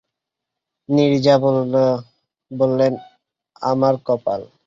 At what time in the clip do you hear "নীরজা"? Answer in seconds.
0.89-1.35